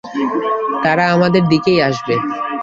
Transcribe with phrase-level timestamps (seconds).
[0.83, 2.15] তারা আমাদের দিকেই আসবে।